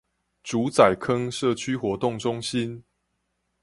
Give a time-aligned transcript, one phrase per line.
[0.43, 2.83] 竹仔坑社區活動中心